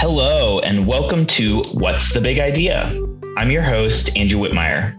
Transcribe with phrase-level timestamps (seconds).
[0.00, 2.90] Hello, and welcome to What's the Big Idea?
[3.36, 4.96] I'm your host, Andrew Whitmire.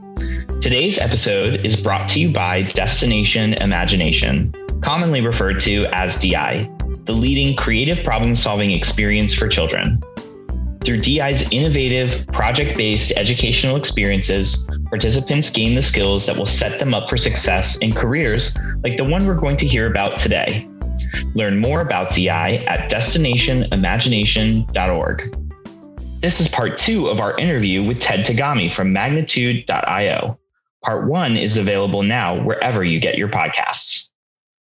[0.62, 4.54] Today's episode is brought to you by Destination Imagination,
[4.84, 6.70] commonly referred to as DI,
[7.06, 10.00] the leading creative problem solving experience for children.
[10.86, 16.94] Through DI's innovative, project based educational experiences, participants gain the skills that will set them
[16.94, 20.71] up for success in careers like the one we're going to hear about today.
[21.34, 25.36] Learn more about DI at destinationimagination.org.
[26.22, 30.38] This is part two of our interview with Ted Tagami from magnitude.io.
[30.84, 34.11] Part one is available now wherever you get your podcasts.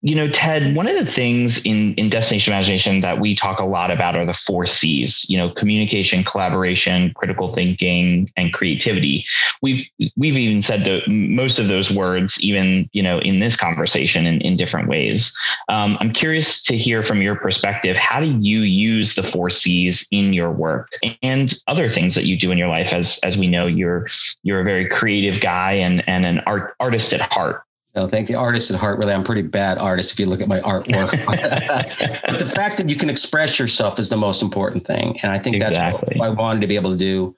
[0.01, 3.65] You know, Ted, one of the things in, in Destination Imagination that we talk a
[3.65, 9.25] lot about are the four C's, you know, communication, collaboration, critical thinking, and creativity.
[9.61, 9.85] We've
[10.15, 14.39] we've even said the, most of those words, even, you know, in this conversation in,
[14.39, 15.35] in different ways.
[15.67, 20.07] Um, I'm curious to hear from your perspective, how do you use the four C's
[20.11, 20.87] in your work
[21.21, 22.93] and other things that you do in your life?
[22.93, 24.07] As as we know, you're
[24.43, 27.63] you're a very creative guy and, and an art artist at heart.
[27.99, 28.97] No, thank the artist at heart.
[28.97, 31.11] Really, I'm pretty bad artist if you look at my artwork.
[32.25, 35.37] but the fact that you can express yourself is the most important thing, and I
[35.37, 35.99] think exactly.
[36.07, 37.35] that's what I wanted to be able to do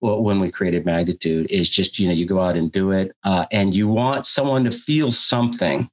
[0.00, 1.50] when we created Magnitude.
[1.50, 4.62] Is just you know you go out and do it, uh, and you want someone
[4.64, 5.88] to feel something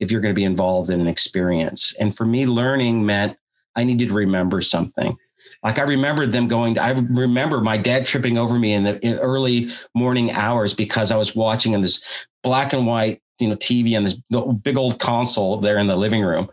[0.00, 1.94] if you're going to be involved in an experience.
[2.00, 3.36] And for me, learning meant
[3.76, 5.14] I needed to remember something.
[5.62, 6.78] Like I remember them going.
[6.78, 11.36] I remember my dad tripping over me in the early morning hours because I was
[11.36, 14.14] watching in this black and white you know TV and this
[14.62, 16.48] big old console there in the living room,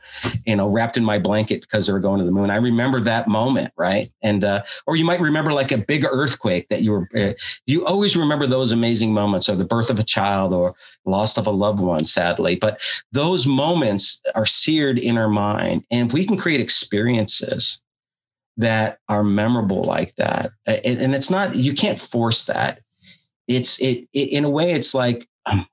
[0.45, 2.49] you know, wrapped in my blanket because they were going to the moon.
[2.49, 4.11] I remember that moment, right?
[4.23, 7.09] And uh, or you might remember like a big earthquake that you were.
[7.15, 7.33] Uh,
[7.65, 10.73] you always remember those amazing moments, or the birth of a child, or
[11.05, 12.55] loss of a loved one, sadly.
[12.55, 17.81] But those moments are seared in our mind, and if we can create experiences
[18.57, 22.79] that are memorable like that, and, and it's not you can't force that.
[23.47, 24.71] It's it, it in a way.
[24.71, 25.27] It's like.
[25.45, 25.67] Um,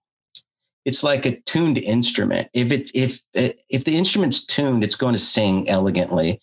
[0.87, 2.49] it's like a tuned instrument.
[2.55, 6.41] If it if if the instrument's tuned, it's going to sing elegantly,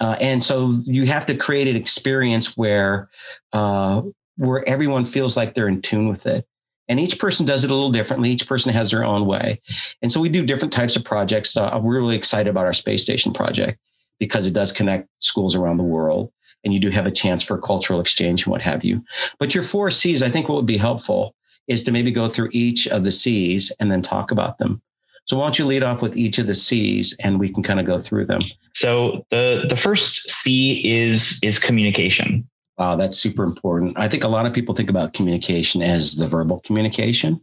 [0.00, 3.08] uh, and so you have to create an experience where
[3.52, 4.02] uh,
[4.36, 6.46] where everyone feels like they're in tune with it.
[6.88, 8.30] And each person does it a little differently.
[8.30, 9.60] Each person has their own way,
[10.02, 11.56] and so we do different types of projects.
[11.56, 13.78] Uh, we're really excited about our space station project
[14.18, 16.32] because it does connect schools around the world
[16.64, 19.04] and you do have a chance for cultural exchange and what have you.
[19.38, 21.36] But your four C's, I think, what would be helpful
[21.68, 24.80] is to maybe go through each of the C's and then talk about them.
[25.26, 27.80] So why don't you lead off with each of the C's and we can kind
[27.80, 28.42] of go through them.
[28.74, 32.48] So the the first C is is communication.
[32.78, 33.98] Wow, that's super important.
[33.98, 37.40] I think a lot of people think about communication as the verbal communication,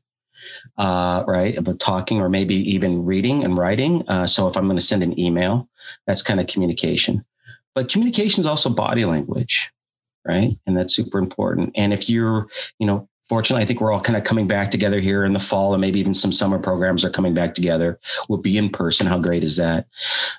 [0.78, 1.57] uh, right?
[1.57, 4.07] About talking or maybe even reading and writing.
[4.07, 5.67] Uh, so if I'm going to send an email,
[6.06, 7.25] that's kind of communication.
[7.73, 9.72] But communication is also body language,
[10.23, 10.56] right?
[10.67, 11.72] And that's super important.
[11.75, 12.47] And if you're,
[12.78, 15.39] you know, fortunately, I think we're all kind of coming back together here in the
[15.39, 18.00] fall, and maybe even some summer programs are coming back together.
[18.29, 19.07] We'll be in person.
[19.07, 19.88] How great is that?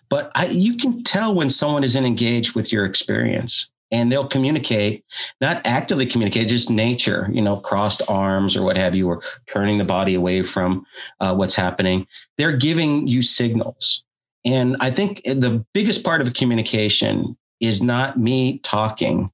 [0.09, 5.05] But I, you can tell when someone isn't engaged with your experience and they'll communicate,
[5.41, 9.79] not actively communicate, just nature, you know, crossed arms or what have you, or turning
[9.79, 10.85] the body away from
[11.21, 12.07] uh, what's happening.
[12.37, 14.05] They're giving you signals.
[14.45, 19.31] And I think the biggest part of communication is not me talking,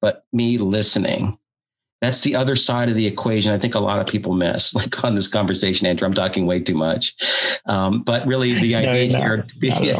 [0.00, 1.38] but me listening
[2.00, 3.52] that's the other side of the equation.
[3.52, 6.06] I think a lot of people miss, like on this conversation, Andrew.
[6.06, 7.14] I'm talking way too much,
[7.66, 9.96] um, but really the idea no, here being,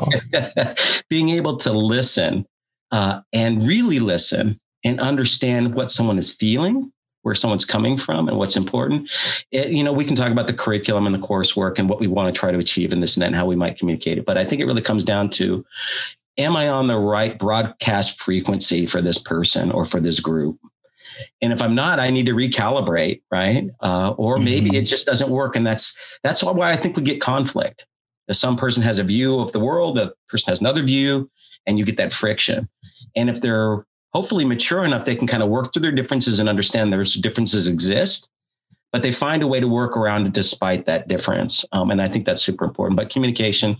[1.09, 2.47] being, able to listen
[2.91, 6.91] uh, and really listen and understand what someone is feeling,
[7.22, 9.10] where someone's coming from, and what's important.
[9.53, 12.06] It, you know, we can talk about the curriculum and the coursework and what we
[12.06, 14.25] want to try to achieve in this and that, and how we might communicate it.
[14.25, 15.65] But I think it really comes down to
[16.39, 20.59] am I on the right broadcast frequency for this person or for this group?
[21.43, 23.71] And if i'm not i need to recalibrate right?
[23.81, 24.76] Uh, or maybe mm-hmm.
[24.76, 27.87] it just doesn't work and that's that's why i think we get conflict.
[28.28, 31.31] If some person has a view of the world the person has another view
[31.66, 32.68] and you get that friction.
[33.16, 36.48] And if they're hopefully mature enough they can kind of work through their differences and
[36.48, 38.30] understand there's differences exist
[38.92, 41.65] but they find a way to work around it despite that difference.
[41.72, 42.97] Um, and i think that's super important.
[42.97, 43.77] But communication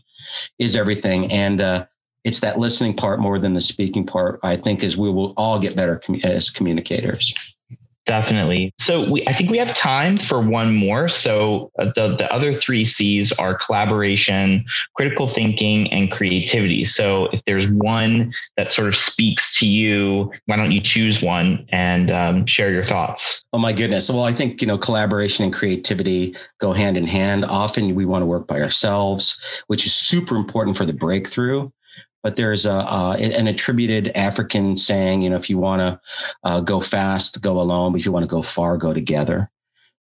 [0.59, 1.31] is everything.
[1.31, 1.87] And uh,
[2.25, 5.59] it's that listening part more than the speaking part i think is we will all
[5.59, 7.35] get better as communicators.
[8.07, 8.75] Definitely.
[8.81, 11.09] So we i think we have time for one more.
[11.09, 14.65] So uh, the, the other three c's are collaboration
[14.97, 16.85] critical thinking and creativity.
[16.85, 21.67] So if there's one that sort of speaks to you why don't you choose one
[21.69, 23.45] and um, share your thoughts?
[23.53, 24.09] Oh my goodness.
[24.09, 27.45] Well i think you know collaboration and creativity go hand in hand.
[27.45, 29.39] Often we want to work by ourselves
[29.69, 31.71] which is super important for the breakthrough
[32.23, 36.01] but there's a uh, an attributed African saying, you know, if you want to
[36.45, 39.51] uh, go fast, go alone, but if you want to go far, go together.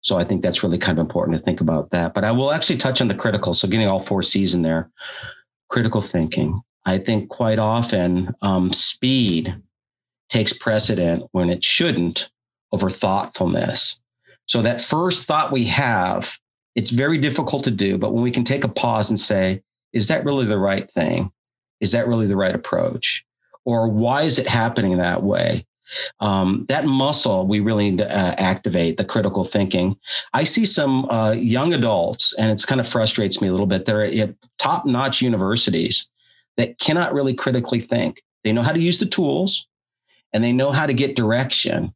[0.01, 2.13] So I think that's really kind of important to think about that.
[2.13, 3.53] But I will actually touch on the critical.
[3.53, 4.89] So getting all four C's in there,
[5.69, 6.61] critical thinking.
[6.85, 9.55] I think quite often um, speed
[10.29, 12.31] takes precedent when it shouldn't
[12.71, 13.99] over thoughtfulness.
[14.45, 16.37] So that first thought we have,
[16.75, 17.97] it's very difficult to do.
[17.97, 19.61] But when we can take a pause and say,
[19.91, 21.31] is that really the right thing?
[21.79, 23.25] Is that really the right approach?
[23.65, 25.65] Or why is it happening that way?
[26.19, 29.97] Um, that muscle we really need to uh, activate the critical thinking.
[30.33, 33.85] I see some uh, young adults, and it's kind of frustrates me a little bit.
[33.85, 36.07] They're at top notch universities
[36.57, 38.21] that cannot really critically think.
[38.43, 39.67] They know how to use the tools
[40.33, 41.93] and they know how to get direction.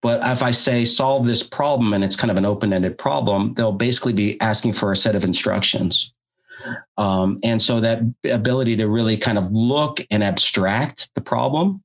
[0.00, 3.54] But if I say solve this problem and it's kind of an open ended problem,
[3.54, 6.12] they'll basically be asking for a set of instructions.
[6.96, 11.82] Um, and so that ability to really kind of look and abstract the problem,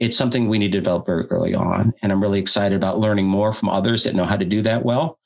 [0.00, 1.92] it's something we need to develop very early on.
[2.02, 4.84] And I'm really excited about learning more from others that know how to do that
[4.84, 5.18] well.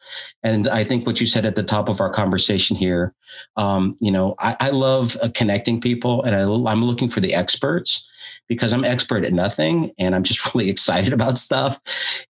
[0.43, 3.15] And I think what you said at the top of our conversation here,
[3.57, 7.35] um, you know, I, I love uh, connecting people and I, I'm looking for the
[7.35, 8.09] experts
[8.49, 11.81] because I'm expert at nothing and I'm just really excited about stuff.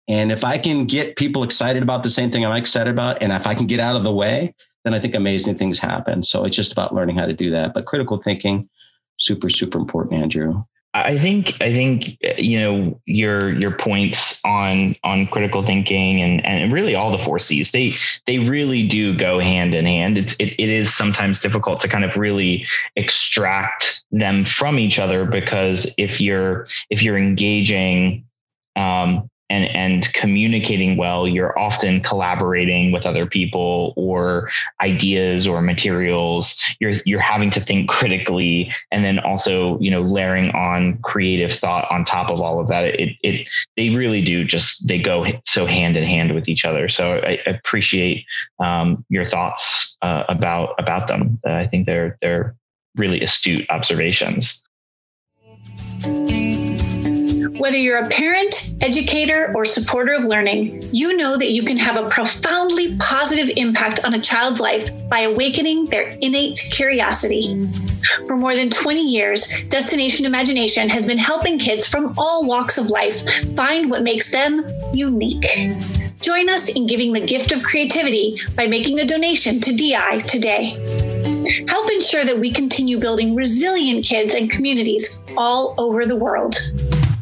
[0.09, 3.31] And if I can get people excited about the same thing I'm excited about, and
[3.31, 4.53] if I can get out of the way,
[4.83, 6.23] then I think amazing things happen.
[6.23, 7.73] So it's just about learning how to do that.
[7.73, 8.69] But critical thinking,
[9.17, 10.63] super, super important, Andrew.
[10.95, 16.71] I think I think you know your your points on on critical thinking and and
[16.71, 17.95] really all the four C's they
[18.27, 20.19] they really do go hand in hand.
[20.19, 25.25] It's it, it is sometimes difficult to kind of really extract them from each other
[25.25, 28.25] because if you're if you're engaging
[28.75, 34.49] um, and and communicating well you're often collaborating with other people or
[34.81, 36.59] ideas or materials.
[36.79, 41.89] You're you're having to think critically and then also you know layering on creative thought
[41.91, 42.85] on top of all of that.
[42.85, 43.47] It it
[43.77, 46.89] they really do just they go so hand in hand with each other.
[46.89, 48.25] So i, appreciate
[48.59, 51.39] um, your thoughts uh, about about them.
[51.45, 52.55] Uh, i think they're they're
[52.95, 54.63] really astute observations
[57.57, 61.97] whether you're a parent, educator, or supporter of learning, you know that you can have
[61.97, 67.69] a profoundly positive impact on a child's life by awakening their innate curiosity.
[68.25, 72.87] For more than 20 years, Destination Imagination has been helping kids from all walks of
[72.87, 73.23] life
[73.55, 75.45] find what makes them unique.
[76.21, 80.71] Join us in giving the gift of creativity by making a donation to DI today.
[81.67, 86.55] Help ensure that we continue building resilient kids and communities all over the world.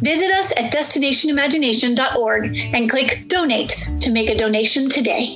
[0.03, 5.35] Visit us at destinationimagination.org and click donate to make a donation today.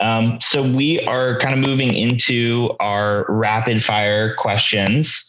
[0.00, 5.28] Um, so we are kind of moving into our rapid fire questions.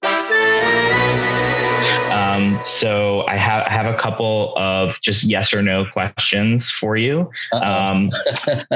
[2.31, 6.95] Um, so I have I have a couple of just yes or no questions for
[6.95, 7.29] you.
[7.53, 8.09] Um,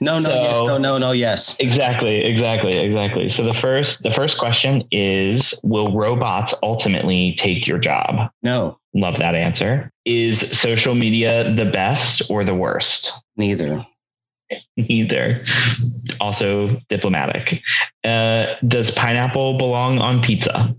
[0.00, 1.56] no, no, so, yes, no, no, no, yes.
[1.60, 3.28] Exactly, exactly, exactly.
[3.28, 8.30] So the first the first question is: Will robots ultimately take your job?
[8.42, 8.78] No.
[8.94, 9.92] Love that answer.
[10.04, 13.22] Is social media the best or the worst?
[13.36, 13.86] Neither.
[14.76, 15.44] Neither.
[16.20, 17.62] Also diplomatic.
[18.04, 20.74] Uh, does pineapple belong on pizza?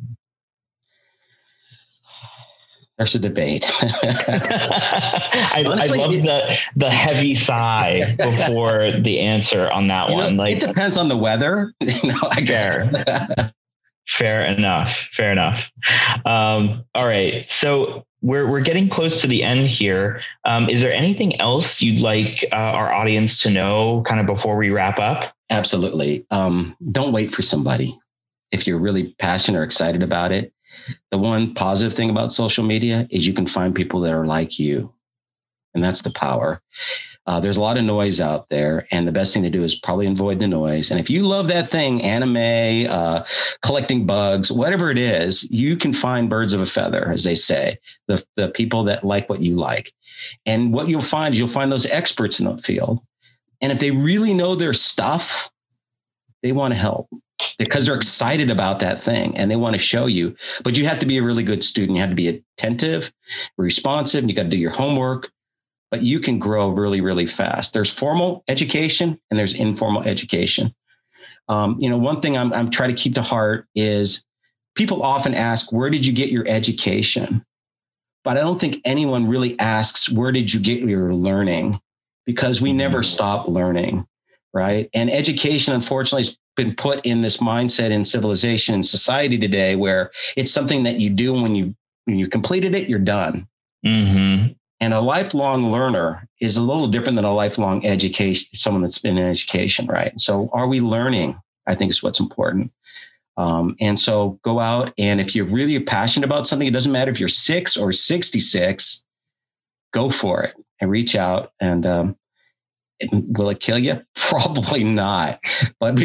[3.02, 3.66] There's a debate.
[3.82, 10.36] I, Honestly, I, love the the heavy sigh before the answer on that one.
[10.36, 11.74] Know, like it depends on the weather.
[11.82, 12.92] You know, I fair.
[14.08, 15.10] fair enough.
[15.14, 15.72] Fair enough.
[16.28, 17.50] Um, all right.
[17.50, 20.22] So we're we're getting close to the end here.
[20.46, 24.58] Um, is there anything else you'd like uh, our audience to know, kind of before
[24.58, 25.34] we wrap up?
[25.50, 26.24] Absolutely.
[26.30, 27.98] Um, don't wait for somebody.
[28.52, 30.54] If you're really passionate or excited about it,
[31.12, 34.60] the one positive thing about social media is you can find people that are like
[34.60, 34.94] you.
[35.74, 36.62] And that's the power.
[37.28, 39.76] Uh, there's a lot of noise out there, and the best thing to do is
[39.76, 40.90] probably avoid the noise.
[40.90, 43.24] And if you love that thing, anime, uh,
[43.64, 47.78] collecting bugs, whatever it is, you can find birds of a feather, as they say,
[48.08, 49.94] the, the people that like what you like.
[50.46, 53.00] And what you'll find is you'll find those experts in the field.
[53.62, 55.52] And if they really know their stuff,
[56.42, 57.08] they want to help
[57.58, 60.36] because they're excited about that thing and they want to show you.
[60.64, 61.96] But you have to be a really good student.
[61.96, 63.12] You have to be attentive,
[63.58, 65.32] responsive, and you got to do your homework.
[65.90, 67.74] But you can grow really, really fast.
[67.74, 70.74] There's formal education and there's informal education.
[71.50, 74.24] Um, you know, one thing I'm, I'm trying to keep to heart is
[74.76, 77.46] people often ask, Where did you get your education?
[78.24, 81.82] But I don't think anyone really asks, Where did you get your learning?
[82.26, 83.14] Because we never mm-hmm.
[83.14, 84.08] stop learning
[84.54, 84.90] right?
[84.94, 90.12] And education, unfortunately, is been put in this mindset in civilization and society today where
[90.36, 93.48] it's something that you do when you when you completed it, you're done.
[93.86, 94.54] Mm-hmm.
[94.80, 99.18] And a lifelong learner is a little different than a lifelong education, someone that's been
[99.18, 100.20] in education, right?
[100.20, 101.40] So are we learning?
[101.68, 102.72] I think is what's important.
[103.38, 107.12] Um, and so go out and if you're really passionate about something, it doesn't matter
[107.12, 109.06] if you're six or 66,
[109.94, 111.54] go for it and reach out.
[111.60, 112.16] And um,
[113.12, 114.02] will it kill you?
[114.16, 115.40] Probably not.
[115.80, 116.00] But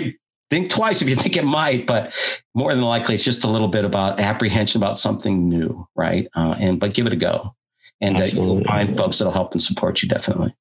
[0.50, 2.12] think twice if you think it might, but
[2.54, 6.28] more than likely, it's just a little bit about apprehension about something new, right?
[6.36, 7.54] Uh, and but give it a go,
[8.00, 10.54] and uh, you'll find folks that'll help and support you definitely.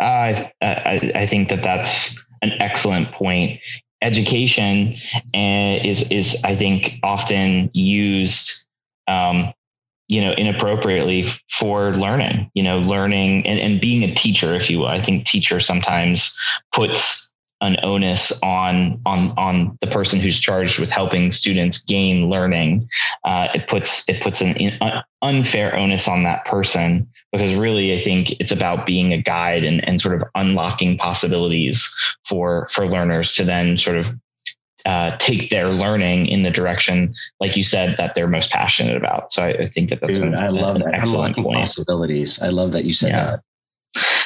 [0.00, 3.60] I, I I think that that's an excellent point.
[4.02, 4.94] Education
[5.34, 8.66] uh, is is I think often used.
[9.06, 9.52] Um,
[10.10, 14.78] you know inappropriately for learning you know learning and, and being a teacher if you
[14.78, 16.34] will i think teacher sometimes
[16.72, 17.27] puts
[17.60, 22.88] an onus on on on the person who's charged with helping students gain learning.
[23.24, 24.70] Uh, it puts it puts an
[25.22, 29.86] unfair onus on that person because really I think it's about being a guide and
[29.88, 31.92] and sort of unlocking possibilities
[32.26, 34.06] for for learners to then sort of
[34.86, 39.32] uh, take their learning in the direction, like you said, that they're most passionate about.
[39.32, 40.94] So I, I think that that's Dude, an, I love that.
[40.94, 41.58] excellent point.
[41.58, 42.40] Possibilities.
[42.40, 43.24] I love that you said yeah.
[43.24, 43.42] that.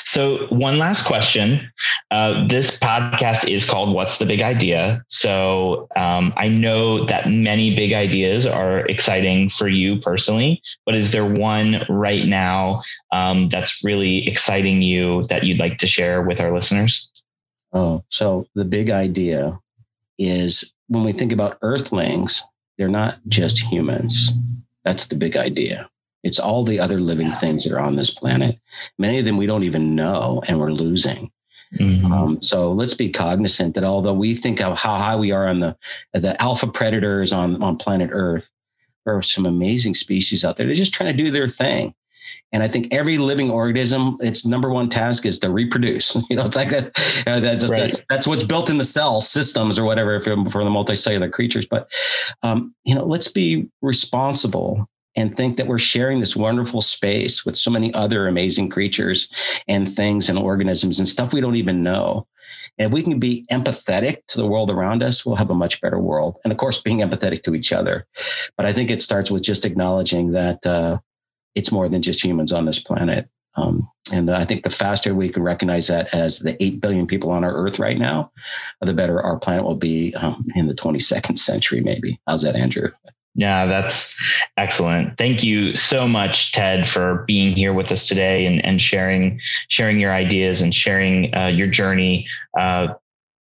[0.04, 1.72] So, one last question.
[2.10, 5.02] Uh, this podcast is called What's the Big Idea?
[5.08, 11.12] So, um, I know that many big ideas are exciting for you personally, but is
[11.12, 16.40] there one right now um, that's really exciting you that you'd like to share with
[16.40, 17.08] our listeners?
[17.72, 19.58] Oh, so the big idea
[20.18, 22.44] is when we think about earthlings,
[22.76, 24.30] they're not just humans.
[24.84, 25.88] That's the big idea.
[26.22, 28.58] It's all the other living things that are on this planet.
[28.98, 31.30] Many of them we don't even know and we're losing.
[31.78, 32.12] Mm-hmm.
[32.12, 35.60] Um, so let's be cognizant that although we think of how high we are on
[35.60, 35.76] the
[36.12, 38.50] the alpha predators on on planet Earth,
[39.04, 40.66] there are some amazing species out there.
[40.66, 41.94] They're just trying to do their thing.
[42.52, 46.16] And I think every living organism, its number one task is to reproduce.
[46.30, 46.92] You know, it's like that.
[47.26, 47.78] Uh, that's, right.
[47.78, 51.66] that's, that's what's built in the cell systems or whatever for, for the multicellular creatures.
[51.66, 51.90] But
[52.42, 57.56] um, you know, let's be responsible and think that we're sharing this wonderful space with
[57.56, 59.28] so many other amazing creatures
[59.68, 62.26] and things and organisms and stuff we don't even know.
[62.78, 65.80] And if we can be empathetic to the world around us, we'll have a much
[65.80, 66.38] better world.
[66.44, 68.06] And of course, being empathetic to each other.
[68.56, 70.98] But I think it starts with just acknowledging that uh,
[71.54, 73.28] it's more than just humans on this planet.
[73.56, 77.30] Um, and I think the faster we can recognize that as the 8 billion people
[77.30, 78.32] on our earth right now,
[78.80, 82.18] the better our planet will be um, in the 22nd century, maybe.
[82.26, 82.90] How's that, Andrew?
[83.34, 84.20] Yeah, that's
[84.58, 85.16] excellent.
[85.16, 89.98] Thank you so much, Ted, for being here with us today and, and sharing sharing
[89.98, 92.26] your ideas and sharing uh, your journey
[92.58, 92.88] uh,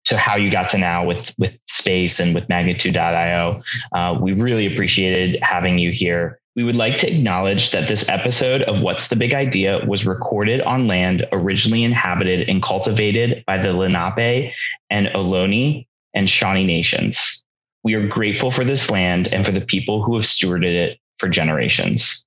[0.06, 3.62] to how you got to now with with space and with magnitude.io.
[3.92, 6.40] Uh, we really appreciated having you here.
[6.56, 10.62] We would like to acknowledge that this episode of What's the Big Idea was recorded
[10.62, 14.52] on land originally inhabited and cultivated by the Lenape
[14.90, 17.45] and Ohlone and Shawnee nations.
[17.86, 21.28] We are grateful for this land and for the people who have stewarded it for
[21.28, 22.26] generations.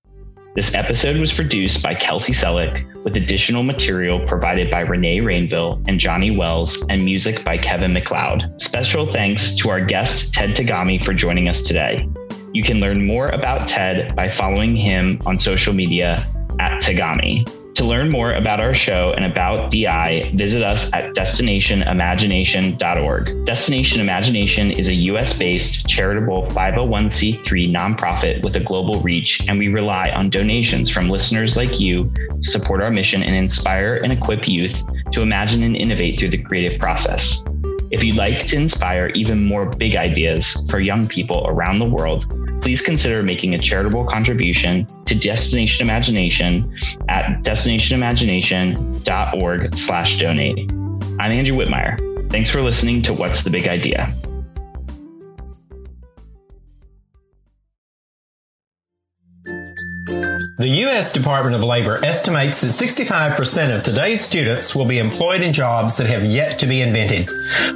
[0.55, 5.99] This episode was produced by Kelsey Selleck with additional material provided by Renee Rainville and
[5.99, 8.61] Johnny Wells and music by Kevin MacLeod.
[8.61, 12.07] Special thanks to our guest, Ted Tagami, for joining us today.
[12.53, 16.25] You can learn more about Ted by following him on social media
[16.61, 17.45] at Tagami.
[17.79, 23.45] To learn more about our show and about DI, visit us at destinationimagination.org.
[23.45, 29.69] Destination Imagination is a US based charitable 501c3 nonprofit with a global reach, and we
[29.69, 34.45] rely on donations from listeners like you to support our mission and inspire and equip
[34.45, 34.75] youth
[35.13, 37.45] to imagine and innovate through the creative process.
[37.99, 42.33] If you'd like to inspire even more big ideas for young people around the world,
[42.61, 46.73] please consider making a charitable contribution to Destination Imagination
[47.09, 50.71] at destinationimagination.org slash donate.
[51.19, 52.31] I'm Andrew Whitmire.
[52.31, 54.15] Thanks for listening to What's the Big Idea?
[60.59, 61.13] The U.S.
[61.13, 66.07] Department of Labor estimates that 65% of today's students will be employed in jobs that
[66.07, 67.29] have yet to be invented.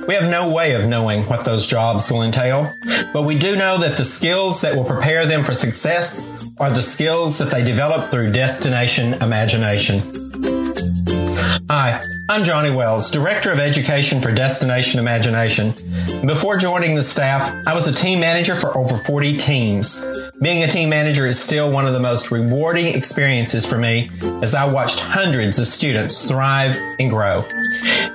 [0.06, 2.70] We have no way of knowing what those jobs will entail,
[3.14, 6.82] but we do know that the skills that will prepare them for success are the
[6.82, 10.02] skills that they develop through destination imagination.
[11.70, 15.72] Hi, I'm Johnny Wells, Director of Education for Destination Imagination.
[16.28, 20.04] Before joining the staff, I was a team manager for over 40 teams.
[20.44, 24.10] Being a team manager is still one of the most rewarding experiences for me
[24.42, 27.46] as I watched hundreds of students thrive and grow.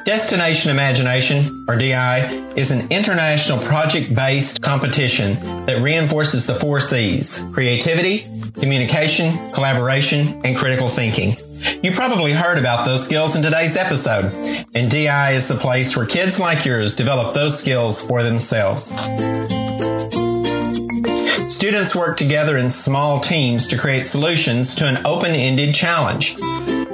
[0.04, 7.47] Destination Imagination, or DI, is an international project based competition that reinforces the four C's
[7.50, 8.26] creativity,
[8.61, 11.32] communication, collaboration, and critical thinking.
[11.82, 14.26] You probably heard about those skills in today's episode,
[14.75, 18.92] and DI is the place where kids like yours develop those skills for themselves.
[21.49, 26.37] Students work together in small teams to create solutions to an open-ended challenge.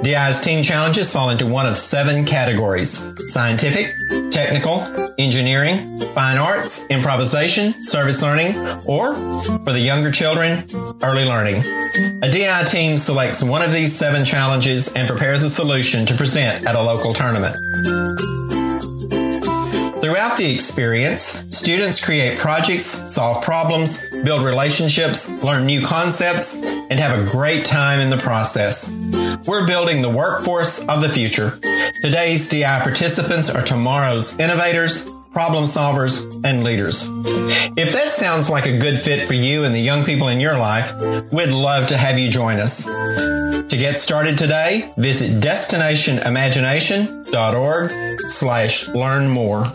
[0.01, 3.93] DI's team challenges fall into one of seven categories scientific,
[4.31, 4.79] technical,
[5.17, 10.65] engineering, fine arts, improvisation, service learning, or for the younger children,
[11.03, 11.57] early learning.
[12.23, 16.65] A DI team selects one of these seven challenges and prepares a solution to present
[16.65, 17.57] at a local tournament.
[20.01, 27.17] Throughout the experience, students create projects, solve problems, build relationships, learn new concepts, and have
[27.17, 28.93] a great time in the process.
[29.47, 31.59] We're building the workforce of the future.
[32.03, 37.09] Today's DI participants are tomorrow's innovators, problem solvers, and leaders.
[37.75, 40.59] If that sounds like a good fit for you and the young people in your
[40.59, 40.93] life,
[41.33, 42.85] we'd love to have you join us.
[42.85, 49.65] To get started today, visit destinationimagination.org slash learn more.